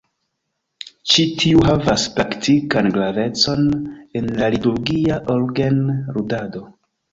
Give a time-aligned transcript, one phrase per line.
[1.11, 3.69] Ĉi tiu havas praktikan gravecon
[4.23, 6.67] en la liturgia orgenludado.